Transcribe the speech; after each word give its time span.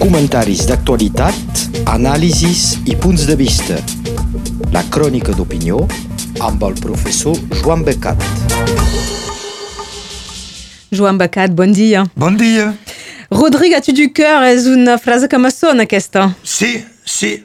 comentaris 0.00 0.64
d'actualitat, 0.68 1.34
anàlisis 1.90 2.78
i 2.88 2.96
punts 2.96 3.26
de 3.28 3.36
vista. 3.38 3.76
La 4.74 4.82
crònica 4.92 5.34
d'opinió 5.36 5.82
amb 6.40 6.62
el 6.66 6.74
professor 6.80 7.36
Joan 7.60 7.84
Becat. 7.86 8.22
Joan 10.90 11.18
Becat, 11.18 11.54
bon 11.54 11.72
dia. 11.72 12.04
Bon 12.16 12.36
dia. 12.36 12.72
Rodrigue, 13.30 13.78
tu 13.84 13.92
du 13.94 14.08
cœur 14.12 14.42
és 14.48 14.66
una 14.66 14.96
frase 14.98 15.28
que 15.30 15.38
me 15.38 15.50
sona, 15.54 15.84
aquesta. 15.86 16.32
Sí, 16.42 16.80
sí. 17.04 17.36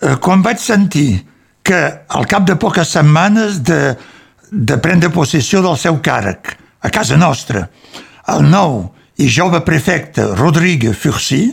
Eh, 0.00 0.16
Quan 0.22 0.42
vaig 0.42 0.60
sentir 0.62 1.24
que 1.64 1.80
al 2.08 2.28
cap 2.30 2.46
de 2.46 2.54
poques 2.60 2.92
setmanes 2.94 3.62
de, 3.66 3.96
de 4.52 4.76
prendre 4.78 5.10
possessió 5.10 5.62
del 5.64 5.78
seu 5.80 5.98
càrrec 6.04 6.54
a 6.84 6.90
casa 6.92 7.16
nostra, 7.18 7.66
el 8.30 8.46
nou 8.46 8.92
i 9.18 9.26
jove 9.30 9.60
prefecte 9.66 10.22
Rodrigue 10.36 10.92
Furcy 10.94 11.48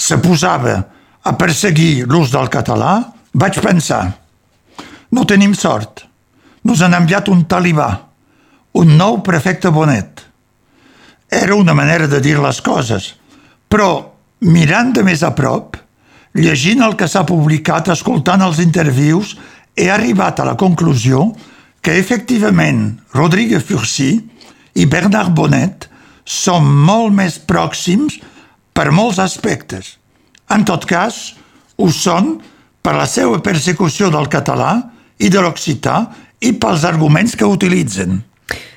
se 0.00 0.16
posava 0.24 0.78
a 1.20 1.36
perseguir 1.36 2.06
l'ús 2.08 2.32
del 2.32 2.48
català, 2.48 2.96
vaig 3.36 3.60
pensar 3.60 4.04
no 5.10 5.26
tenim 5.26 5.54
sort. 5.54 6.04
Nos 6.62 6.82
han 6.82 6.94
enviat 6.94 7.28
un 7.32 7.44
talibà, 7.50 7.90
un 8.78 8.96
nou 8.96 9.20
prefecte 9.26 9.70
Bonet. 9.74 10.24
Era 11.30 11.54
una 11.54 11.74
manera 11.74 12.06
de 12.10 12.20
dir 12.20 12.36
les 12.38 12.60
coses, 12.60 13.14
però 13.70 13.90
mirant 14.40 14.92
de 14.94 15.04
més 15.06 15.22
a 15.22 15.32
prop, 15.36 15.76
llegint 16.34 16.82
el 16.84 16.96
que 16.98 17.08
s'ha 17.10 17.24
publicat, 17.26 17.90
escoltant 17.90 18.42
els 18.46 18.60
intervius, 18.62 19.36
he 19.74 19.88
arribat 19.90 20.40
a 20.40 20.50
la 20.50 20.56
conclusió 20.58 21.30
que 21.80 21.96
efectivament 21.98 23.00
Rodrigue 23.14 23.60
Furcy 23.62 24.12
i 24.76 24.86
Bernard 24.86 25.32
Bonet 25.34 25.88
són 26.24 26.66
molt 26.66 27.14
més 27.16 27.38
pròxims 27.38 28.18
per 28.80 28.88
molts 28.96 29.18
aspectes. 29.20 29.98
En 30.48 30.64
tot 30.64 30.86
cas, 30.88 31.34
ho 31.76 31.90
són 31.92 32.38
per 32.80 32.94
la 32.96 33.04
seva 33.04 33.36
persecució 33.44 34.08
del 34.08 34.30
català 34.32 34.72
i 35.20 35.28
de 35.28 35.42
l'occità 35.44 35.98
i 36.40 36.54
pels 36.56 36.86
arguments 36.88 37.36
que 37.36 37.44
utilitzen. 37.44 38.22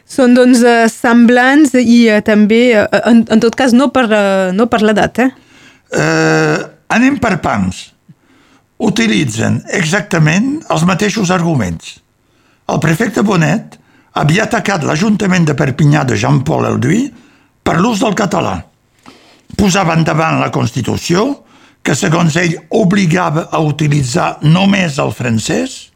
Són 0.03 0.35
doncs 0.35 0.59
eh, 0.67 0.89
semblants 0.91 1.71
i 1.79 2.01
eh, 2.11 2.19
també, 2.25 2.65
eh, 2.75 2.83
en, 3.07 3.21
en 3.31 3.43
tot 3.45 3.55
cas, 3.55 3.71
no 3.71 3.87
per, 3.95 4.03
eh, 4.11 4.51
no 4.51 4.67
per 4.67 4.81
l'edat, 4.83 5.23
eh? 5.23 5.29
Eh, 5.95 6.57
anem 6.97 7.15
per 7.23 7.37
pams. 7.45 7.79
Utilitzen 8.83 9.61
exactament 9.71 10.57
els 10.73 10.83
mateixos 10.89 11.31
arguments. 11.31 11.95
El 12.67 12.83
prefecte 12.83 13.23
Bonet 13.23 13.79
havia 14.19 14.49
atacat 14.49 14.83
l'Ajuntament 14.83 15.47
de 15.47 15.55
Perpinyà 15.55 16.03
de 16.11 16.19
Jean-Paul 16.19 16.73
Elduí 16.73 17.01
per 17.63 17.79
l'ús 17.79 18.03
del 18.03 18.19
català. 18.19 18.59
Posava 19.57 19.95
endavant 19.97 20.39
la 20.41 20.51
Constitució, 20.51 21.43
que 21.83 21.95
segons 21.99 22.35
ell 22.39 22.55
obligava 22.79 23.49
a 23.51 23.59
utilitzar 23.59 24.37
només 24.41 24.99
el 25.03 25.11
francès, 25.15 25.89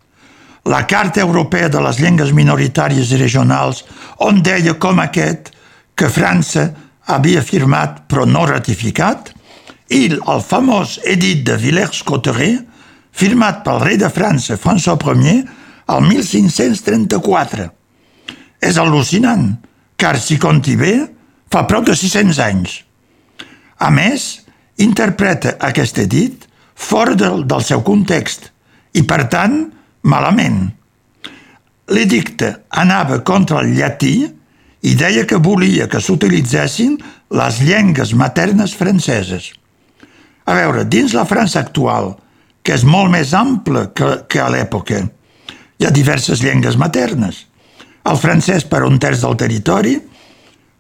la 0.67 0.83
Carta 0.86 1.23
Europea 1.23 1.69
de 1.72 1.81
les 1.81 2.02
Llengües 2.03 2.33
Minoritàries 2.36 3.14
i 3.16 3.19
Regionals, 3.22 3.86
on 4.19 4.41
deia 4.44 4.75
com 4.75 4.99
aquest 4.99 5.53
que 5.97 6.11
França 6.11 6.67
havia 7.08 7.41
firmat 7.41 8.03
però 8.11 8.27
no 8.27 8.44
ratificat, 8.45 9.31
i 9.89 10.11
el 10.11 10.42
famós 10.44 10.97
edit 11.08 11.45
de 11.47 11.55
Villers-Cotterêts, 11.61 12.66
firmat 13.17 13.64
pel 13.66 13.80
rei 13.81 13.97
de 13.97 14.09
França, 14.14 14.59
François 14.59 14.99
Ier, 15.16 15.45
el 15.88 16.02
1534. 16.03 17.69
És 18.61 18.77
al·lucinant, 18.77 19.55
car 19.97 20.17
si 20.19 20.38
compti 20.38 20.75
bé, 20.75 21.08
fa 21.49 21.64
prop 21.66 21.88
de 21.88 21.95
600 21.95 22.44
anys. 22.44 22.83
A 23.78 23.89
més, 23.94 24.28
interpreta 24.81 25.56
aquest 25.70 26.00
edit 26.02 26.47
fora 26.78 27.16
del, 27.17 27.44
del 27.50 27.64
seu 27.66 27.83
context 27.86 28.52
i, 28.94 29.03
per 29.06 29.25
tant, 29.31 29.59
malament. 30.08 30.66
L'edicte 31.93 32.52
anava 32.70 33.21
contra 33.26 33.61
el 33.64 33.76
llatí 33.77 34.15
i 34.88 34.95
deia 34.95 35.26
que 35.27 35.39
volia 35.42 35.88
que 35.89 36.02
s'utilitzessin 36.04 36.98
les 37.38 37.61
llengües 37.64 38.14
maternes 38.14 38.76
franceses. 38.77 39.52
A 40.48 40.55
veure, 40.55 40.86
dins 40.88 41.14
la 41.15 41.26
França 41.27 41.59
actual, 41.59 42.14
que 42.64 42.76
és 42.76 42.83
molt 42.88 43.11
més 43.11 43.33
ample 43.36 43.89
que, 43.95 44.09
que 44.27 44.39
a 44.44 44.49
l'època, 44.52 45.02
hi 45.77 45.86
ha 45.86 45.94
diverses 45.94 46.42
llengües 46.44 46.77
maternes. 46.80 47.45
El 48.08 48.20
francès 48.20 48.65
per 48.67 48.86
un 48.88 48.99
terç 48.99 49.23
del 49.23 49.36
territori, 49.39 49.98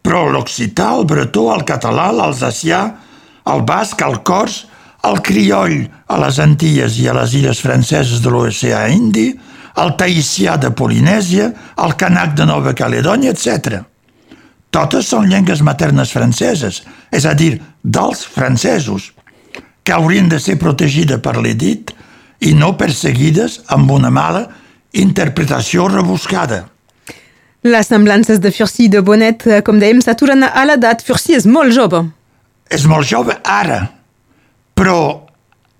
però 0.07 0.23
l'occità, 0.31 0.93
el 0.95 1.03
bretó, 1.03 1.49
el 1.51 1.65
català, 1.67 2.07
l'alsacià, 2.15 2.79
el 3.51 3.63
basc, 3.67 3.99
el 4.07 4.21
cors, 4.23 4.61
el 5.07 5.19
crioll 5.19 5.81
a 6.07 6.19
les 6.21 6.39
Antilles 6.39 6.95
i 7.01 7.09
a 7.11 7.15
les 7.17 7.33
illes 7.35 7.59
franceses 7.59 8.21
de 8.23 8.31
l'oceà 8.31 8.85
Indi, 8.93 9.33
el 9.83 9.91
taïcià 9.99 10.55
de 10.63 10.71
Polinèsia, 10.71 11.49
el 11.83 11.95
canac 11.99 12.37
de 12.39 12.47
Nova 12.47 12.71
Caledònia, 12.73 13.33
etc. 13.35 13.81
Totes 14.71 15.11
són 15.11 15.27
llengües 15.27 15.59
maternes 15.59 16.15
franceses, 16.15 16.85
és 17.11 17.27
a 17.27 17.35
dir, 17.35 17.57
dels 17.83 18.23
francesos, 18.31 19.11
que 19.83 19.95
haurien 19.95 20.31
de 20.31 20.39
ser 20.39 20.55
protegides 20.59 21.19
per 21.19 21.35
l'edit 21.35 21.91
i 22.47 22.55
no 22.55 22.77
perseguides 22.79 23.59
amb 23.75 23.91
una 23.91 24.09
mala 24.11 24.47
interpretació 24.95 25.91
rebuscada. 25.91 26.63
Les 27.67 27.87
semblances 27.89 28.39
de 28.39 28.51
Furcy 28.53 28.85
i 28.85 28.91
de 28.93 29.01
Bonet, 29.03 29.43
eh, 29.47 29.61
com 29.65 29.79
dèiem, 29.81 29.99
s'aturen 30.03 30.45
a 30.47 30.63
l'edat. 30.69 31.01
Furcy 31.03 31.35
és 31.35 31.47
molt 31.49 31.73
jove. 31.75 32.03
És 32.71 32.85
molt 32.87 33.07
jove 33.07 33.35
ara, 33.43 33.79
però 34.77 35.23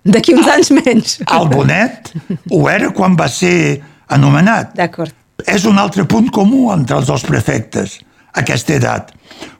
D'aquí 0.04 0.34
uns 0.34 0.48
anys 0.48 0.70
menys. 0.72 1.18
el 1.24 1.48
Bonet 1.48 2.12
ho 2.50 2.60
era 2.68 2.90
quan 2.96 3.16
va 3.16 3.28
ser 3.28 3.80
anomenat. 4.08 4.74
D'acord. 4.76 5.14
És 5.46 5.64
un 5.68 5.78
altre 5.78 6.04
punt 6.04 6.30
comú 6.34 6.72
entre 6.72 6.96
els 6.98 7.06
dos 7.06 7.24
prefectes, 7.28 7.98
aquesta 8.32 8.74
edat. 8.74 9.12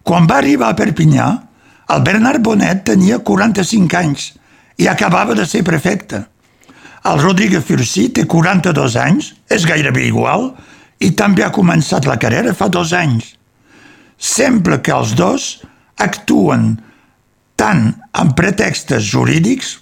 Quan 0.03 0.27
va 0.27 0.39
arribar 0.43 0.73
a 0.73 0.77
Perpinyà, 0.79 1.29
el 1.95 2.03
Bernard 2.05 2.43
Bonet 2.45 2.85
tenia 2.85 3.21
45 3.25 3.97
anys 3.97 4.33
i 4.77 4.89
acabava 4.89 5.35
de 5.35 5.47
ser 5.47 5.63
prefecte. 5.65 6.25
El 7.09 7.23
Rodrigue 7.23 7.61
Furcy 7.61 8.09
té 8.13 8.27
42 8.27 8.97
anys, 9.01 9.35
és 9.49 9.65
gairebé 9.69 10.09
igual, 10.09 10.51
i 11.01 11.11
també 11.15 11.45
ha 11.45 11.55
començat 11.55 12.07
la 12.09 12.19
carrera 12.19 12.55
fa 12.55 12.69
dos 12.69 12.93
anys. 12.97 13.35
Sempre 14.19 14.81
que 14.83 14.95
els 14.95 15.15
dos 15.19 15.61
actuen 15.99 16.73
tant 17.59 17.93
amb 18.15 18.35
pretextes 18.39 19.07
jurídics 19.07 19.77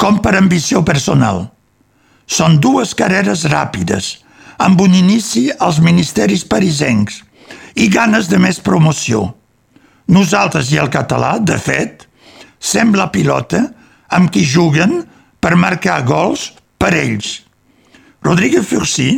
com 0.00 0.20
per 0.24 0.34
ambició 0.36 0.84
personal. 0.84 1.48
Són 2.30 2.60
dues 2.62 2.94
carreres 2.96 3.44
ràpides, 3.50 4.20
amb 4.60 4.80
un 4.80 4.94
inici 4.94 5.48
als 5.58 5.80
ministeris 5.84 6.44
parisencs 6.44 7.22
i 7.76 7.88
ganes 7.92 8.28
de 8.28 8.38
més 8.38 8.60
promoció. 8.60 9.34
Nosaltres 10.08 10.72
i 10.72 10.80
el 10.80 10.90
català, 10.92 11.38
de 11.38 11.56
fet, 11.58 12.06
sembla 12.60 13.10
pilota 13.12 13.62
amb 14.12 14.30
qui 14.32 14.44
juguen 14.44 15.00
per 15.40 15.56
marcar 15.56 16.00
gols 16.04 16.50
per 16.80 16.92
ells. 16.96 17.40
Rodríguez 18.24 18.66
Furcy 18.68 19.10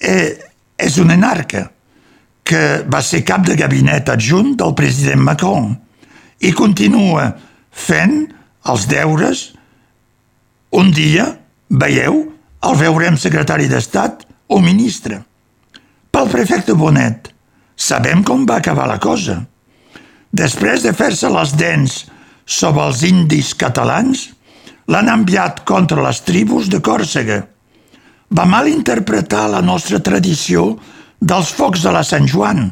eh, 0.00 0.38
és 0.78 0.98
un 1.02 1.10
enarca 1.10 1.68
que 2.48 2.62
va 2.88 3.02
ser 3.04 3.24
cap 3.28 3.44
de 3.44 3.56
gabinet 3.58 4.08
adjunt 4.08 4.54
del 4.56 4.74
president 4.78 5.20
Macron 5.20 5.74
i 6.40 6.54
continua 6.56 7.32
fent 7.70 8.22
els 8.68 8.86
deures. 8.88 9.42
Un 10.78 10.92
dia, 10.94 11.26
veieu, 11.68 12.22
el 12.64 12.78
veurem 12.78 13.18
secretari 13.20 13.68
d'Estat 13.68 14.24
o 14.48 14.60
ministre. 14.64 15.20
Pel 16.10 16.30
prefecte 16.32 16.74
Bonet, 16.74 17.28
sabem 17.76 18.24
com 18.24 18.46
va 18.48 18.58
acabar 18.62 18.88
la 18.88 18.98
cosa. 19.02 19.42
Després 20.32 20.82
de 20.84 20.92
fer-se 20.96 21.28
les 21.32 21.54
dents 21.56 22.00
sobre 22.48 22.88
els 22.88 23.04
indis 23.06 23.52
catalans, 23.56 24.28
l'han 24.88 25.08
enviat 25.12 25.62
contra 25.68 26.02
les 26.04 26.20
tribus 26.24 26.68
de 26.72 26.80
Còrsega. 26.84 27.42
Va 28.34 28.44
malinterpretar 28.44 29.46
la 29.48 29.62
nostra 29.64 30.00
tradició 30.04 30.74
dels 31.20 31.50
focs 31.54 31.82
de 31.84 31.92
la 31.94 32.04
Sant 32.04 32.28
Joan, 32.28 32.68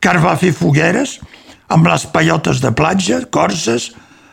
car 0.00 0.18
va 0.22 0.36
fer 0.40 0.54
fogueres 0.56 1.18
amb 1.68 1.88
les 1.90 2.06
pelotes 2.12 2.62
de 2.62 2.72
platja, 2.72 3.20
corses, 3.30 3.90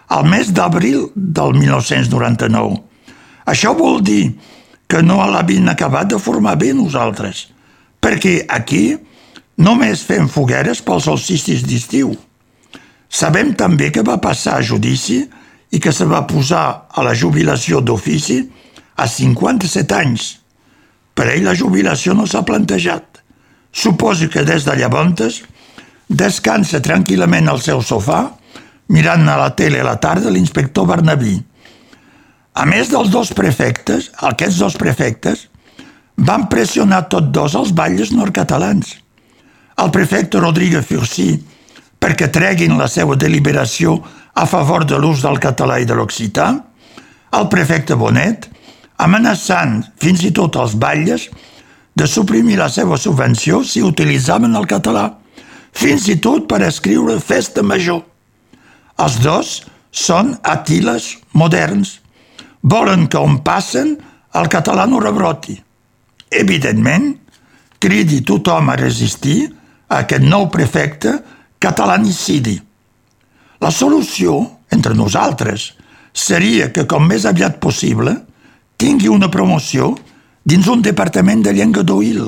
al 0.07 0.27
mes 0.29 0.51
d'abril 0.53 1.07
del 1.15 1.55
1999. 1.57 2.77
Això 3.49 3.73
vol 3.75 4.01
dir 4.05 4.35
que 4.87 5.01
no 5.01 5.17
l'havien 5.25 5.69
acabat 5.71 6.11
de 6.11 6.19
formar 6.21 6.55
bé 6.61 6.73
nosaltres, 6.77 7.47
perquè 7.99 8.43
aquí 8.47 8.95
només 9.57 10.03
fem 10.05 10.29
fogueres 10.29 10.83
pels 10.85 11.07
solsticis 11.09 11.63
d'estiu. 11.65 12.13
Sabem 13.09 13.53
també 13.57 13.91
que 13.93 14.05
va 14.05 14.19
passar 14.21 14.59
a 14.59 14.65
judici 14.65 15.23
i 15.73 15.79
que 15.81 15.91
se 15.91 16.05
va 16.05 16.23
posar 16.29 16.87
a 16.89 17.03
la 17.05 17.13
jubilació 17.17 17.81
d'ofici 17.81 18.39
a 18.95 19.07
57 19.09 19.97
anys. 19.97 20.42
Per 21.13 21.27
ell 21.29 21.45
la 21.45 21.55
jubilació 21.57 22.15
no 22.17 22.25
s'ha 22.27 22.43
plantejat. 22.45 23.21
Suposo 23.73 24.29
que 24.29 24.43
des 24.45 24.65
de 24.65 24.75
llavors 24.77 25.41
descansa 26.09 26.81
tranquil·lament 26.81 27.49
al 27.49 27.61
seu 27.61 27.81
sofà, 27.81 28.27
mirant 28.89 29.27
a 29.29 29.37
la 29.39 29.49
tele 29.55 29.81
a 29.81 29.87
la 29.87 29.97
tarda 29.97 30.29
l'inspector 30.29 30.85
Bernabí. 30.85 31.39
A 32.53 32.65
més 32.69 32.89
dels 32.91 33.09
dos 33.09 33.31
prefectes, 33.33 34.11
aquests 34.21 34.59
dos 34.61 34.75
prefectes, 34.77 35.47
van 36.17 36.45
pressionar 36.49 37.07
tots 37.09 37.31
dos 37.33 37.55
els 37.57 37.71
batlles 37.73 38.11
nord-catalans. 38.13 38.99
El 39.81 39.89
prefecte 39.89 40.37
Rodrigo 40.37 40.83
Furcí 40.85 41.31
perquè 42.03 42.27
treguin 42.29 42.77
la 42.77 42.89
seva 42.91 43.15
deliberació 43.15 43.95
a 44.35 44.45
favor 44.45 44.85
de 44.85 44.99
l'ús 44.99 45.23
del 45.23 45.39
català 45.39 45.79
i 45.79 45.87
de 45.87 45.95
l'occità, 45.95 46.49
el 47.33 47.47
prefecte 47.49 47.95
Bonet, 47.95 48.49
amenaçant 49.03 49.81
fins 49.99 50.23
i 50.23 50.31
tot 50.35 50.55
els 50.61 50.77
batlles 50.79 51.27
de 51.93 52.07
suprimir 52.09 52.57
la 52.57 52.69
seva 52.71 52.97
subvenció 52.97 53.61
si 53.67 53.83
utilitzaven 53.85 54.55
el 54.57 54.65
català, 54.69 55.09
fins 55.73 56.07
i 56.09 56.17
tot 56.21 56.47
per 56.49 56.61
escriure 56.65 57.19
festa 57.21 57.63
major. 57.65 58.01
Els 59.03 59.19
dos 59.21 59.53
són 59.93 60.33
atiles 60.43 61.17
moderns. 61.37 61.99
Volen 62.61 63.07
que 63.11 63.19
on 63.19 63.41
passen 63.45 63.95
el 64.33 64.49
català 64.49 64.85
no 64.89 65.01
rebroti. 65.03 65.55
Evidentment, 66.33 67.11
cridi 67.83 68.21
tothom 68.25 68.71
a 68.71 68.77
resistir 68.79 69.43
a 69.89 70.01
aquest 70.05 70.23
nou 70.25 70.47
prefecte 70.49 71.17
catalanicidi. 71.61 72.55
La 73.61 73.71
solució, 73.71 74.39
entre 74.73 74.95
nosaltres, 74.97 75.73
seria 76.13 76.71
que 76.73 76.87
com 76.89 77.05
més 77.07 77.25
aviat 77.29 77.59
possible 77.61 78.15
tingui 78.83 79.07
una 79.07 79.29
promoció 79.31 79.93
dins 80.43 80.67
un 80.67 80.81
departament 80.83 81.43
de 81.45 81.53
llengua 81.55 81.85
d'oïl, 81.87 82.25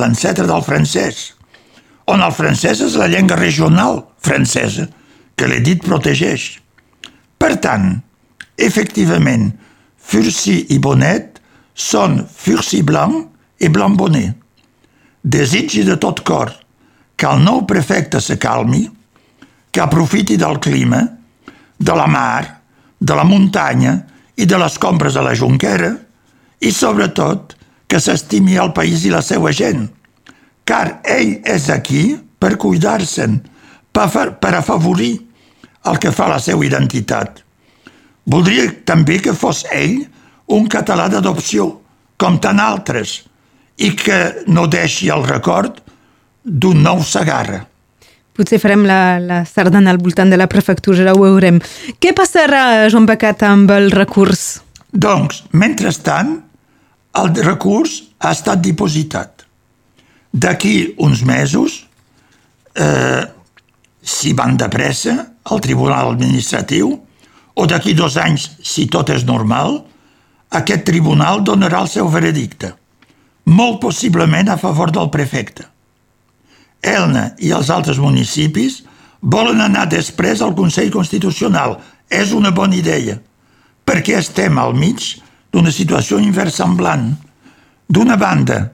l'encetre 0.00 0.46
del 0.48 0.64
francès, 0.64 1.34
on 2.08 2.24
el 2.24 2.32
francès 2.32 2.80
és 2.86 2.96
la 2.96 3.10
llengua 3.12 3.36
regional 3.36 4.00
francesa, 4.24 4.86
que 5.36 5.48
l'edit 5.48 5.84
protegeix. 5.84 6.54
Per 7.36 7.52
tant, 7.60 7.92
efectivament, 8.56 9.50
Furcy 10.00 10.56
i 10.72 10.80
Bonet 10.80 11.38
són 11.76 12.22
Furcy 12.24 12.80
Blanc 12.82 13.28
i 13.60 13.68
Blanc 13.68 14.00
Bonet. 14.00 14.36
Desitgi 15.20 15.84
de 15.84 15.98
tot 16.00 16.24
cor 16.24 16.54
que 17.20 17.28
el 17.28 17.44
nou 17.44 17.66
prefecte 17.68 18.20
se 18.24 18.38
calmi, 18.40 18.86
que 19.70 19.84
aprofiti 19.84 20.40
del 20.40 20.56
clima, 20.58 21.04
de 21.76 21.96
la 21.96 22.08
mar, 22.08 22.62
de 22.96 23.16
la 23.16 23.28
muntanya 23.28 23.98
i 24.40 24.46
de 24.48 24.58
les 24.60 24.78
compres 24.80 25.16
a 25.16 25.24
la 25.24 25.34
Junquera 25.36 25.90
i, 26.60 26.72
sobretot, 26.72 27.54
que 27.90 28.00
s'estimi 28.00 28.56
el 28.60 28.72
país 28.72 29.04
i 29.04 29.12
la 29.12 29.22
seva 29.24 29.52
gent, 29.52 29.88
car 30.64 31.00
ell 31.04 31.40
és 31.44 31.68
aquí 31.72 32.14
per 32.40 32.54
cuidar-se'n, 32.60 33.40
per, 33.92 34.54
afavorir 34.54 35.12
el 35.90 35.98
que 36.00 36.12
fa 36.14 36.28
la 36.30 36.38
seva 36.40 36.64
identitat. 36.64 37.42
Voldria 38.30 38.68
també 38.86 39.18
que 39.20 39.34
fos 39.34 39.64
ell 39.74 40.04
un 40.54 40.68
català 40.70 41.08
d'adopció, 41.10 41.66
com 42.20 42.38
tant 42.38 42.60
altres, 42.62 43.20
i 43.80 43.94
que 43.96 44.44
no 44.46 44.68
deixi 44.70 45.08
el 45.10 45.24
record 45.26 45.80
d'un 46.44 46.82
nou 46.84 47.02
Sagarra. 47.04 47.64
Potser 48.40 48.56
farem 48.56 48.86
la, 48.88 49.18
la 49.20 49.42
sardana 49.44 49.92
al 49.92 49.98
voltant 50.00 50.30
de 50.32 50.38
la 50.40 50.46
prefectura, 50.48 51.12
ho 51.12 51.20
veurem. 51.20 51.58
Què 52.00 52.14
passarà, 52.16 52.88
Joan 52.88 53.04
Becat, 53.04 53.42
amb 53.44 53.68
el 53.74 53.90
recurs? 53.92 54.62
Doncs, 54.96 55.42
mentrestant, 55.52 56.38
el 57.20 57.28
recurs 57.44 57.98
ha 58.24 58.32
estat 58.32 58.62
dipositat. 58.64 59.44
D'aquí 60.32 60.94
uns 61.04 61.20
mesos, 61.28 61.82
eh, 62.72 63.28
si 64.00 64.32
van 64.32 64.56
de 64.56 64.70
pressa, 64.72 65.18
al 65.44 65.60
Tribunal 65.60 66.14
Administratiu, 66.14 66.94
o 67.60 67.66
d'aquí 67.68 67.92
dos 67.92 68.16
anys, 68.16 68.46
si 68.64 68.86
tot 68.88 69.12
és 69.12 69.26
normal, 69.28 69.82
aquest 70.62 70.86
tribunal 70.88 71.44
donarà 71.44 71.84
el 71.84 71.92
seu 71.92 72.08
veredicte, 72.08 72.72
molt 73.52 73.82
possiblement 73.84 74.48
a 74.48 74.56
favor 74.56 74.94
del 74.96 75.12
prefecte. 75.12 75.69
Elna 76.82 77.30
i 77.38 77.52
els 77.52 77.70
altres 77.70 78.00
municipis 78.00 78.80
volen 79.20 79.60
anar 79.60 79.86
després 79.90 80.40
al 80.40 80.54
Consell 80.56 80.90
Constitucional. 80.92 81.76
És 82.10 82.32
una 82.34 82.50
bona 82.50 82.74
idea, 82.74 83.18
perquè 83.86 84.16
estem 84.18 84.58
al 84.58 84.74
mig 84.74 85.04
d'una 85.52 85.70
situació 85.70 86.18
inversemblant. 86.18 87.12
D'una 87.90 88.16
banda, 88.18 88.64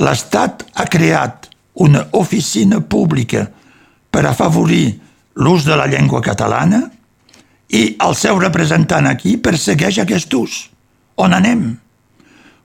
l'Estat 0.00 0.64
ha 0.72 0.86
creat 0.88 1.50
una 1.84 2.06
oficina 2.16 2.80
pública 2.80 3.46
per 4.12 4.24
afavorir 4.28 5.00
l'ús 5.40 5.64
de 5.64 5.76
la 5.76 5.88
llengua 5.88 6.20
catalana 6.24 6.82
i 7.72 7.96
el 8.04 8.16
seu 8.16 8.38
representant 8.40 9.08
aquí 9.08 9.38
persegueix 9.40 10.02
aquest 10.02 10.34
ús. 10.36 10.58
On 11.16 11.32
anem? 11.32 11.64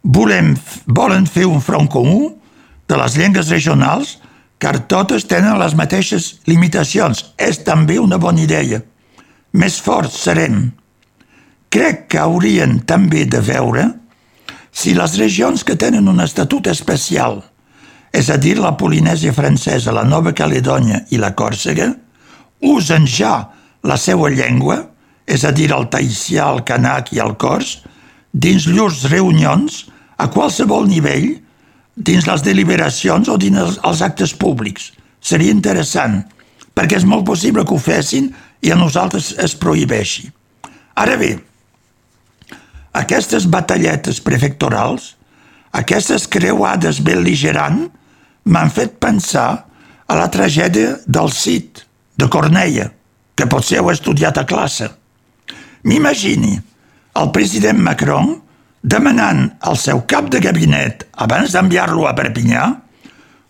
Volem, 0.04 0.54
volen 0.86 1.28
fer 1.28 1.48
un 1.48 1.64
front 1.64 1.88
comú 1.92 2.34
de 2.88 3.00
les 3.00 3.16
llengües 3.20 3.52
regionals 3.52 4.18
car 4.57 4.88
totes 4.89 5.27
tenen 5.30 5.59
les 5.59 5.75
mateixes 5.77 6.38
limitacions. 6.48 7.24
És 7.38 7.63
també 7.63 8.00
una 8.00 8.18
bona 8.18 8.44
idea. 8.44 8.81
Més 9.54 9.80
forts 9.81 10.19
serem. 10.27 10.71
Crec 11.69 12.07
que 12.12 12.19
haurien 12.21 12.80
també 12.88 13.25
de 13.25 13.42
veure 13.44 13.88
si 14.77 14.94
les 14.94 15.18
regions 15.18 15.63
que 15.65 15.75
tenen 15.75 16.07
un 16.07 16.21
estatut 16.21 16.68
especial, 16.69 17.42
és 18.13 18.30
a 18.30 18.38
dir, 18.38 18.56
la 18.62 18.75
Polinèsia 18.77 19.33
francesa, 19.33 19.92
la 19.92 20.06
Nova 20.06 20.36
Caledònia 20.38 21.01
i 21.09 21.18
la 21.18 21.33
Còrsega, 21.36 21.89
usen 22.62 23.07
ja 23.09 23.50
la 23.83 23.98
seva 23.98 24.30
llengua, 24.30 24.77
és 25.25 25.44
a 25.44 25.51
dir, 25.51 25.71
el 25.74 25.89
taïcià, 25.92 26.45
el 26.54 26.63
canac 26.65 27.12
i 27.13 27.21
el 27.24 27.33
cors, 27.42 27.80
dins 28.31 28.68
llurs 28.69 29.04
reunions 29.12 29.88
a 30.18 30.30
qualsevol 30.33 30.88
nivell 30.88 31.33
dins 31.98 32.28
les 32.30 32.44
deliberacions 32.46 33.30
o 33.30 33.38
dins 33.42 33.58
els, 33.58 34.02
actes 34.06 34.34
públics. 34.38 34.92
Seria 35.20 35.54
interessant, 35.54 36.22
perquè 36.78 37.00
és 37.00 37.08
molt 37.10 37.26
possible 37.26 37.66
que 37.66 37.74
ho 37.74 37.82
fessin 37.82 38.30
i 38.62 38.72
a 38.72 38.78
nosaltres 38.78 39.34
es 39.42 39.56
prohibeixi. 39.58 40.30
Ara 40.98 41.18
bé, 41.18 41.34
aquestes 42.98 43.48
batalletes 43.50 44.22
prefectorals, 44.22 45.16
aquestes 45.74 46.28
creuades 46.30 47.02
bel·ligerant, 47.06 47.88
m'han 48.48 48.72
fet 48.74 48.96
pensar 49.02 49.50
a 50.08 50.16
la 50.16 50.30
tragèdia 50.32 50.96
del 51.06 51.34
Cid, 51.34 51.84
de 52.18 52.30
Corneia, 52.32 52.88
que 53.38 53.46
potser 53.50 53.82
heu 53.82 53.92
estudiat 53.92 54.38
a 54.40 54.46
classe. 54.50 54.88
M'imagini 55.86 56.56
el 57.18 57.31
president 57.33 57.81
Macron 57.81 58.36
demanant 58.88 59.50
al 59.68 59.76
seu 59.80 60.04
cap 60.08 60.30
de 60.32 60.40
gabinet, 60.40 61.04
abans 61.20 61.52
d'enviar-lo 61.52 62.08
a 62.08 62.16
Perpinyà, 62.16 62.66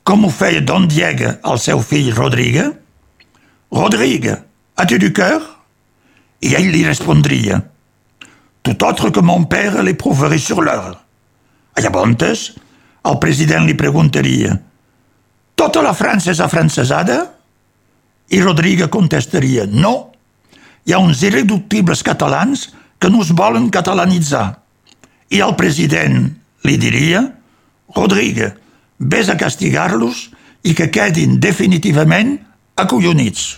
com 0.08 0.25
ho 0.25 0.32
feia 0.34 0.63
Don 0.65 0.88
Diego 0.89 1.36
al 1.46 1.60
seu 1.62 1.82
fill 1.84 2.13
Rodrigue, 2.15 2.65
Rodrigue, 3.72 4.38
as-tu 4.79 4.98
du 4.98 5.12
cœur? 5.13 5.44
I 6.41 6.53
ell 6.58 6.70
li 6.72 6.84
respondria, 6.86 7.60
tout 8.63 8.84
autre 8.86 9.10
que 9.10 9.20
mon 9.20 9.44
père 9.46 9.84
l'éprouverait 9.84 10.38
sur 10.41 10.62
l'heure. 10.62 11.03
Llavors, 11.77 12.53
el 13.06 13.20
president 13.22 13.65
li 13.67 13.75
preguntaria, 13.77 14.58
tota 15.56 15.82
la 15.86 15.94
França 15.94 16.32
és 16.34 16.41
afrancesada? 16.41 17.24
I 18.34 18.41
Rodrigue 18.41 18.89
contestaria, 18.89 19.67
no, 19.70 20.13
hi 20.86 20.94
ha 20.94 21.03
uns 21.03 21.22
irreductibles 21.24 22.01
catalans 22.03 22.70
que 22.98 23.10
no 23.12 23.22
es 23.22 23.34
volen 23.36 23.70
catalanitzar. 23.70 24.66
I 25.34 25.41
el 25.43 25.55
president 25.60 26.29
li 26.67 26.77
diria 26.79 27.24
Rodrigue, 27.96 28.51
vés 29.00 29.29
a 29.29 29.38
castigar-los 29.39 30.27
i 30.67 30.74
que 30.75 30.89
quedin 30.91 31.39
definitivament 31.39 32.36
acollonits. 32.77 33.57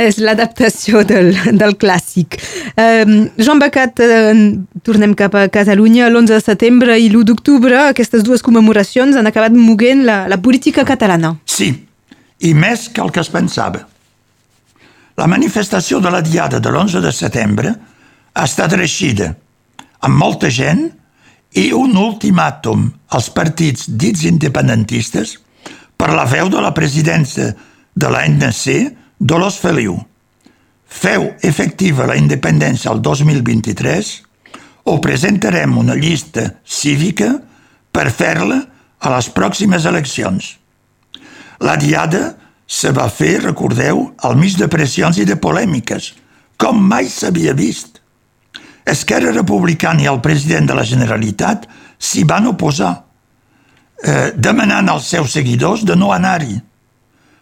És 0.00 0.16
l'adaptació 0.22 1.02
del, 1.04 1.34
del 1.60 1.74
clàssic. 1.80 2.38
Um, 2.72 3.28
Joan 3.36 3.60
Becat, 3.60 4.00
uh, 4.00 4.80
tornem 4.86 5.12
cap 5.18 5.34
a 5.36 5.44
Catalunya. 5.52 6.08
L'11 6.08 6.38
de 6.38 6.40
setembre 6.40 6.96
i 6.96 7.10
l'1 7.10 7.26
d'octubre, 7.28 7.76
aquestes 7.90 8.24
dues 8.24 8.44
commemoracions 8.46 9.18
han 9.18 9.28
acabat 9.28 9.52
moguent 9.52 10.06
la, 10.08 10.22
la 10.30 10.40
política 10.40 10.86
catalana. 10.88 11.34
Sí, 11.44 11.74
i 12.40 12.54
més 12.56 12.88
que 12.88 13.04
el 13.04 13.12
que 13.12 13.20
es 13.20 13.28
pensava. 13.28 13.84
La 15.20 15.28
manifestació 15.28 16.00
de 16.00 16.14
la 16.14 16.22
diada 16.24 16.62
de 16.64 16.72
l'11 16.72 17.04
de 17.04 17.12
setembre 17.12 17.74
ha 18.32 18.44
estat 18.48 18.72
reixida 18.78 19.34
amb 20.00 20.16
molta 20.16 20.50
gent 20.52 20.88
i 21.60 21.70
un 21.74 21.96
ultimàtum 21.98 22.86
als 23.16 23.30
partits 23.34 23.88
dits 23.88 24.24
independentistes 24.28 25.36
per 25.96 26.12
la 26.14 26.24
veu 26.28 26.48
de 26.48 26.60
la 26.62 26.72
presidència 26.76 27.50
de 27.94 28.08
l'ANC, 28.08 28.96
Dolors 29.18 29.58
Feliu. 29.60 29.98
Feu 30.86 31.26
efectiva 31.46 32.06
la 32.08 32.16
independència 32.18 32.90
el 32.90 33.02
2023 33.04 34.12
o 34.90 34.96
presentarem 35.02 35.76
una 35.78 35.94
llista 35.94 36.46
cívica 36.64 37.34
per 37.92 38.08
fer-la 38.10 38.62
a 39.00 39.12
les 39.14 39.28
pròximes 39.34 39.86
eleccions. 39.86 40.56
La 41.60 41.76
diada 41.76 42.36
se 42.70 42.92
va 42.94 43.08
fer, 43.10 43.40
recordeu, 43.42 44.06
al 44.22 44.36
mig 44.38 44.56
de 44.56 44.68
pressions 44.70 45.18
i 45.18 45.26
de 45.26 45.36
polèmiques, 45.36 46.12
com 46.56 46.78
mai 46.78 47.10
s'havia 47.10 47.54
vist. 47.58 47.89
Esquerra 48.86 49.32
Republicana 49.32 50.02
i 50.02 50.08
el 50.10 50.20
president 50.24 50.68
de 50.70 50.74
la 50.74 50.84
Generalitat 50.84 51.66
s'hi 51.98 52.24
van 52.24 52.46
oposar, 52.50 52.94
eh, 54.02 54.32
demanant 54.36 54.88
als 54.88 55.08
seus 55.08 55.32
seguidors 55.32 55.84
de 55.84 55.96
no 55.96 56.12
anar-hi. 56.12 56.60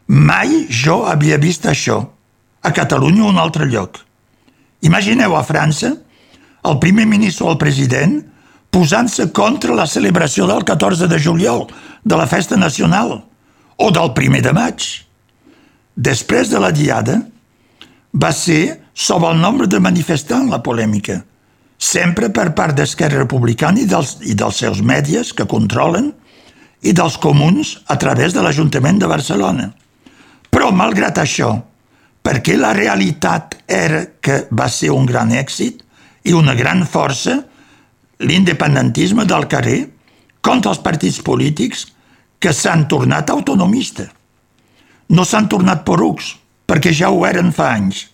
Mai 0.09 0.67
jo 0.71 1.05
havia 1.07 1.39
vist 1.39 1.67
això, 1.67 2.07
a 2.63 2.73
Catalunya 2.73 3.25
o 3.25 3.29
un 3.29 3.39
altre 3.39 3.67
lloc. 3.67 3.99
Imagineu 4.81 5.37
a 5.37 5.45
França 5.45 5.95
el 6.65 6.79
primer 6.79 7.07
ministre 7.07 7.47
o 7.47 7.53
el 7.53 7.59
president 7.59 8.19
posant-se 8.71 9.31
contra 9.33 9.75
la 9.75 9.87
celebració 9.87 10.47
del 10.47 10.65
14 10.65 11.09
de 11.09 11.19
juliol, 11.21 11.67
de 12.05 12.17
la 12.17 12.27
festa 12.27 12.57
nacional, 12.57 13.23
o 13.77 13.91
del 13.91 14.13
primer 14.13 14.43
de 14.43 14.53
maig. 14.53 14.85
Després 15.95 16.51
de 16.51 16.61
la 16.61 16.71
diada, 16.75 17.23
va 18.13 18.33
ser 18.33 18.88
sobre 18.99 19.31
el 19.31 19.41
nombre 19.41 19.69
de 19.71 19.79
manifestants 19.79 20.51
la 20.51 20.59
polèmica, 20.59 21.21
sempre 21.79 22.33
per 22.35 22.49
part 22.59 22.75
d'Esquerra 22.75 23.21
Republicana 23.21 23.79
i 23.79 23.87
dels, 23.87 24.17
i 24.27 24.35
dels 24.35 24.59
seus 24.59 24.81
mèdies 24.83 25.31
que 25.39 25.47
controlen 25.47 26.09
i 26.83 26.91
dels 26.91 27.15
comuns 27.23 27.77
a 27.87 27.95
través 28.03 28.35
de 28.35 28.43
l'Ajuntament 28.43 28.99
de 28.99 29.07
Barcelona. 29.07 29.69
Però, 30.51 30.73
malgrat 30.75 31.23
això, 31.23 31.53
perquè 32.27 32.59
la 32.59 32.73
realitat 32.75 33.55
era 33.71 34.03
que 34.19 34.41
va 34.51 34.67
ser 34.67 34.91
un 34.91 35.07
gran 35.07 35.31
èxit 35.31 35.87
i 36.27 36.35
una 36.35 36.59
gran 36.59 36.83
força, 36.83 37.39
l'independentisme 38.19 39.23
del 39.31 39.47
carrer 39.47 39.79
contra 40.43 40.75
els 40.75 40.83
partits 40.83 41.23
polítics 41.23 41.87
que 42.43 42.51
s'han 42.51 42.89
tornat 42.91 43.31
autonomistes. 43.31 44.11
No 45.15 45.23
s'han 45.23 45.47
tornat 45.47 45.87
porucs, 45.87 46.35
perquè 46.67 46.91
ja 46.91 47.15
ho 47.15 47.23
eren 47.31 47.55
fa 47.55 47.77
anys. 47.79 48.09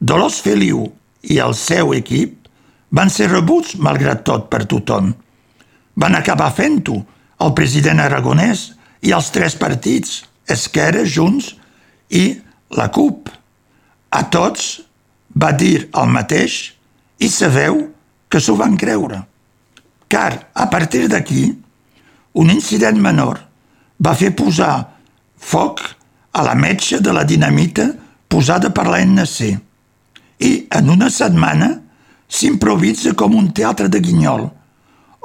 Dolors 0.00 0.40
Feliu 0.42 0.86
i 1.22 1.38
el 1.40 1.54
seu 1.58 1.94
equip 1.94 2.48
van 2.94 3.10
ser 3.10 3.30
rebuts, 3.30 3.74
malgrat 3.78 4.24
tot, 4.26 4.48
per 4.50 4.64
tothom. 4.70 5.12
Van 5.98 6.14
acabar 6.14 6.52
fent-ho 6.54 7.00
el 7.44 7.54
president 7.58 8.02
aragonès 8.02 8.72
i 9.04 9.14
els 9.14 9.30
tres 9.34 9.56
partits, 9.58 10.22
Esquerra, 10.50 11.04
Junts 11.04 11.54
i 12.10 12.24
la 12.76 12.90
CUP. 12.94 13.30
A 14.14 14.22
tots 14.30 14.84
va 15.34 15.50
dir 15.56 15.88
el 15.90 16.10
mateix 16.14 16.74
i 17.18 17.30
sabeu 17.30 17.80
que 18.28 18.40
s'ho 18.42 18.56
van 18.58 18.76
creure. 18.78 19.22
Car, 20.10 20.50
a 20.54 20.66
partir 20.70 21.08
d'aquí, 21.10 21.48
un 22.34 22.50
incident 22.50 22.98
menor 23.00 23.40
va 24.04 24.14
fer 24.18 24.34
posar 24.36 24.74
foc 25.38 25.80
a 26.34 26.42
la 26.46 26.54
metxa 26.58 27.00
de 27.00 27.14
la 27.14 27.24
dinamita 27.24 27.88
posada 28.28 28.70
per 28.74 28.86
la 28.90 29.00
NC 29.06 29.63
i 30.40 30.66
en 30.74 30.90
una 30.90 31.10
setmana 31.10 31.70
s'improvisa 32.28 33.14
com 33.14 33.36
un 33.38 33.52
teatre 33.54 33.88
de 33.88 34.00
guinyol, 34.02 34.48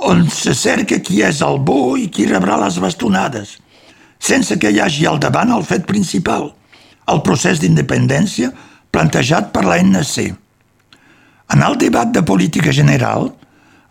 on 0.09 0.27
se 0.31 0.53
cerca 0.55 0.99
qui 1.03 1.21
és 1.25 1.41
el 1.43 1.59
bo 1.65 1.97
i 1.97 2.07
qui 2.13 2.27
rebrà 2.29 2.59
les 2.61 2.77
bastonades, 2.79 3.57
sense 4.19 4.57
que 4.59 4.71
hi 4.71 4.79
hagi 4.79 5.07
al 5.07 5.19
davant 5.19 5.51
el 5.55 5.65
fet 5.67 5.87
principal, 5.87 6.51
el 7.09 7.23
procés 7.25 7.59
d'independència 7.59 8.51
plantejat 8.91 9.51
per 9.55 9.65
la 9.65 9.79
NC. 9.81 10.29
En 11.49 11.63
el 11.65 11.77
debat 11.81 12.11
de 12.13 12.23
política 12.23 12.71
general, 12.75 13.31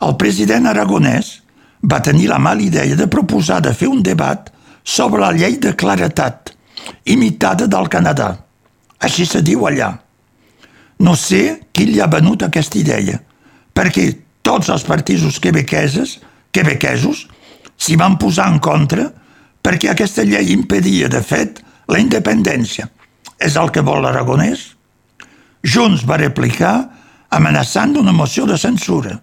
el 0.06 0.14
president 0.16 0.68
aragonès 0.70 1.38
va 1.82 2.02
tenir 2.02 2.28
la 2.30 2.38
mala 2.38 2.62
idea 2.62 2.96
de 2.96 3.08
proposar 3.10 3.60
de 3.62 3.74
fer 3.74 3.88
un 3.90 4.02
debat 4.02 4.50
sobre 4.84 5.20
la 5.20 5.32
llei 5.34 5.58
de 5.58 5.74
claretat, 5.74 6.54
imitada 7.04 7.66
del 7.66 7.88
Canadà. 7.90 8.36
Així 8.98 9.26
se 9.26 9.42
diu 9.42 9.66
allà. 9.66 9.96
No 11.04 11.14
sé 11.16 11.60
qui 11.72 11.86
li 11.86 12.00
ha 12.00 12.08
venut 12.10 12.42
aquesta 12.42 12.78
idea, 12.78 13.20
perquè 13.74 14.10
tots 14.42 14.68
els 14.72 14.84
partits 14.86 15.38
quebequesos, 15.38 16.18
quebequesos 16.52 17.26
s'hi 17.78 17.96
van 18.00 18.18
posar 18.18 18.48
en 18.52 18.58
contra 18.58 19.12
perquè 19.62 19.90
aquesta 19.92 20.24
llei 20.24 20.52
impedia, 20.54 21.08
de 21.12 21.22
fet, 21.22 21.62
la 21.88 21.98
independència. 22.00 22.88
És 23.38 23.56
el 23.60 23.70
que 23.70 23.82
vol 23.84 24.02
l'aragonès? 24.02 24.74
Junts 25.62 26.04
va 26.08 26.16
replicar 26.18 26.90
amenaçant 27.34 27.96
una 28.00 28.12
moció 28.12 28.46
de 28.48 28.56
censura. 28.58 29.20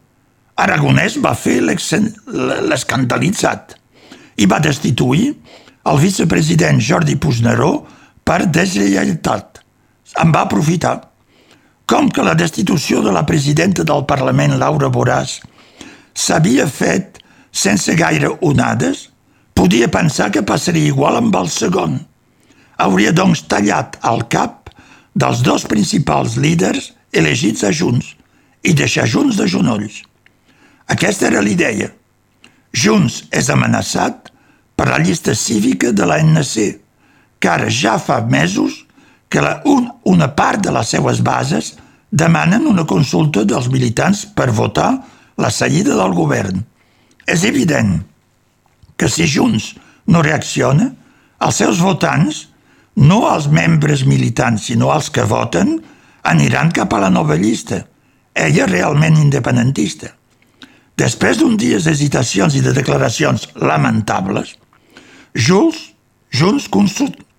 Aragonès 0.56 1.18
va 1.24 1.36
fer 1.36 1.62
l'escandalitzat 1.62 3.76
i 4.40 4.46
va 4.48 4.60
destituir 4.64 5.36
el 5.90 6.00
vicepresident 6.00 6.80
Jordi 6.82 7.16
Puigneró 7.20 7.88
per 8.24 8.46
deslleialtat. 8.48 9.60
En 10.22 10.32
va 10.32 10.42
aprofitar. 10.46 11.15
Com 11.86 12.10
que 12.10 12.24
la 12.26 12.34
destitució 12.34 13.04
de 13.06 13.12
la 13.14 13.26
presidenta 13.30 13.84
del 13.86 14.06
Parlament, 14.10 14.56
Laura 14.58 14.90
Boràs, 14.90 15.38
s'havia 16.18 16.66
fet 16.66 17.20
sense 17.54 17.94
gaire 18.00 18.32
onades, 18.42 19.10
podia 19.54 19.92
pensar 19.92 20.32
que 20.34 20.44
passaria 20.44 20.90
igual 20.90 21.20
amb 21.20 21.36
el 21.38 21.52
segon. 21.54 22.00
Hauria 22.82 23.14
doncs 23.16 23.46
tallat 23.52 24.00
el 24.04 24.26
cap 24.34 24.72
dels 25.14 25.44
dos 25.46 25.68
principals 25.70 26.36
líders 26.42 26.92
elegits 27.14 27.64
a 27.64 27.72
Junts 27.72 28.16
i 28.66 28.74
deixar 28.74 29.06
Junts 29.08 29.38
de 29.40 29.48
genolls. 29.48 30.02
Aquesta 30.92 31.30
era 31.30 31.44
l'idea. 31.46 31.92
Junts 32.74 33.24
és 33.32 33.50
amenaçat 33.54 34.34
per 34.76 34.90
la 34.90 35.00
llista 35.00 35.36
cívica 35.38 35.94
de 35.96 36.10
l'ANC, 36.10 36.82
que 37.40 37.50
ara 37.50 37.70
ja 37.70 37.96
fa 38.02 38.20
mesos 38.26 38.85
que 39.30 39.42
la, 39.42 39.60
un, 39.66 39.90
una 40.06 40.30
part 40.36 40.64
de 40.64 40.74
les 40.74 40.94
seues 40.96 41.22
bases 41.26 41.74
demanen 42.12 42.68
una 42.70 42.86
consulta 42.88 43.44
dels 43.44 43.68
militants 43.72 44.26
per 44.26 44.52
votar 44.56 44.92
la 45.38 45.52
seguida 45.52 45.96
del 45.98 46.14
govern. 46.16 46.62
És 47.28 47.44
evident 47.44 47.98
que 48.96 49.10
si 49.12 49.28
Junts 49.28 49.74
no 50.08 50.22
reacciona, 50.24 50.92
els 51.44 51.58
seus 51.60 51.82
votants, 51.84 52.46
no 52.96 53.26
els 53.28 53.50
membres 53.52 54.06
militants, 54.08 54.70
sinó 54.70 54.94
els 54.94 55.10
que 55.12 55.26
voten, 55.28 55.80
aniran 56.24 56.72
cap 56.72 56.94
a 56.94 57.02
la 57.04 57.12
nova 57.12 57.36
llista, 57.36 57.82
ella 58.36 58.70
realment 58.70 59.18
independentista. 59.20 60.14
Després 60.96 61.42
d'un 61.42 61.58
dies 61.60 61.84
d'hesitacions 61.84 62.56
i 62.56 62.64
de 62.64 62.72
declaracions 62.76 63.50
lamentables, 63.60 64.56
Jules, 65.36 65.92
Junts 66.32 66.70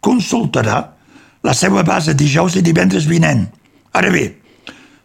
consultarà 0.04 0.95
la 1.46 1.54
seva 1.54 1.84
base 1.86 2.16
dijous 2.18 2.56
i 2.58 2.64
divendres 2.66 3.06
vinent. 3.06 3.46
Ara 3.94 4.10
bé, 4.10 4.26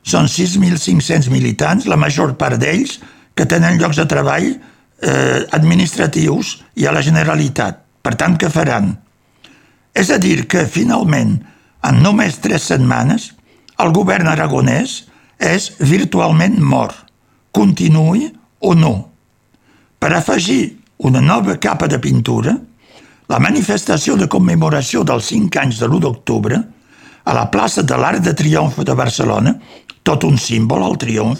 són 0.01 0.25
6.500 0.25 1.29
militants, 1.29 1.85
la 1.85 1.99
major 1.99 2.33
part 2.39 2.57
d'ells 2.61 2.97
que 3.37 3.45
tenen 3.45 3.77
llocs 3.79 4.01
de 4.01 4.07
treball 4.09 4.47
eh, 4.49 5.45
administratius 5.53 6.57
i 6.81 6.87
a 6.87 6.95
la 6.95 7.03
Generalitat. 7.05 7.83
Per 8.01 8.15
tant, 8.17 8.37
què 8.41 8.49
faran? 8.49 8.95
És 9.93 10.09
a 10.09 10.17
dir, 10.21 10.47
que 10.49 10.65
finalment, 10.65 11.37
en 11.85 12.01
només 12.01 12.39
tres 12.41 12.65
setmanes, 12.71 13.31
el 13.81 13.93
govern 13.93 14.29
aragonès 14.31 15.03
és 15.41 15.71
virtualment 15.79 16.57
mort, 16.61 16.97
continuï 17.53 18.29
o 18.61 18.73
no. 18.77 18.93
Per 20.01 20.11
afegir 20.13 20.77
una 21.05 21.21
nova 21.21 21.57
capa 21.61 21.89
de 21.89 21.99
pintura, 22.01 22.55
la 23.31 23.39
manifestació 23.39 24.17
de 24.19 24.27
commemoració 24.27 25.05
dels 25.07 25.29
cinc 25.31 25.55
anys 25.61 25.79
de 25.79 25.87
l'1 25.87 26.01
d'octubre 26.03 26.57
a 27.23 27.35
la 27.37 27.45
plaça 27.53 27.83
de 27.87 27.95
l'Arc 27.95 28.25
de 28.25 28.33
Triomf 28.35 28.81
de 28.83 28.95
Barcelona, 28.97 29.53
tot 30.03 30.25
un 30.27 30.35
símbol 30.41 30.83
al 30.83 30.97
triomf, 30.99 31.39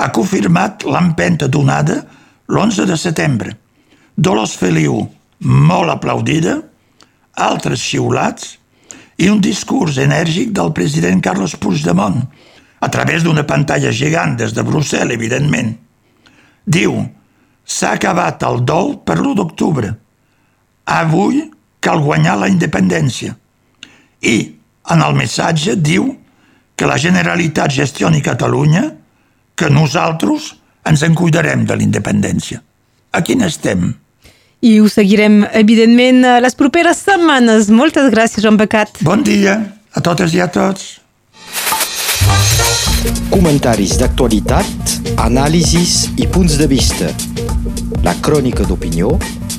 ha 0.00 0.10
confirmat 0.10 0.82
l'empenta 0.88 1.46
donada 1.46 2.00
l'11 2.50 2.88
de 2.90 2.98
setembre. 2.98 3.54
Dolors 4.16 4.56
Feliu, 4.58 5.04
molt 5.46 5.94
aplaudida, 5.94 6.56
altres 7.46 7.84
xiulats 7.84 8.56
i 9.22 9.30
un 9.30 9.38
discurs 9.44 10.00
enèrgic 10.02 10.50
del 10.56 10.72
president 10.74 11.22
Carlos 11.22 11.54
Puigdemont, 11.60 12.24
a 12.80 12.88
través 12.90 13.22
d'una 13.22 13.46
pantalla 13.46 13.94
gegant 13.94 14.34
des 14.40 14.52
de 14.56 14.66
Brussel·les, 14.66 15.14
evidentment. 15.14 15.76
Diu, 16.66 17.04
s'ha 17.64 17.94
acabat 17.94 18.42
el 18.48 18.64
dol 18.66 18.98
per 19.06 19.20
l'1 19.20 19.38
d'octubre. 19.38 19.98
Avui 20.84 21.42
cal 21.80 22.00
guanyar 22.04 22.36
la 22.40 22.48
independència. 22.48 23.34
I, 24.24 24.36
en 24.92 25.02
el 25.04 25.16
missatge, 25.16 25.76
diu 25.76 26.10
que 26.76 26.88
la 26.88 26.98
Generalitat 27.00 27.72
gestioni 27.72 28.22
Catalunya, 28.24 28.84
que 29.54 29.70
nosaltres 29.70 30.54
ens 30.84 31.04
en 31.06 31.14
cuidarem 31.14 31.64
de 31.68 31.76
l'independència. 31.78 32.60
A 33.14 33.22
quin 33.22 33.44
estem? 33.46 33.92
I 34.64 34.78
ho 34.80 34.88
seguirem, 34.88 35.42
evidentment, 35.52 36.24
les 36.40 36.56
properes 36.56 37.00
setmanes. 37.04 37.70
Moltes 37.70 38.10
gràcies, 38.12 38.42
Joan 38.44 38.58
Becat. 38.60 39.00
Bon 39.04 39.22
dia 39.24 39.58
a 39.94 40.02
totes 40.04 40.34
i 40.34 40.40
a 40.40 40.48
tots. 40.48 41.00
Comentaris 43.30 43.96
d'actualitat, 44.00 44.96
anàlisis 45.20 46.10
i 46.16 46.26
punts 46.30 46.56
de 46.60 46.68
vista. 46.70 47.12
La 48.04 48.14
crònica 48.24 48.64
d'opinió 48.66 49.14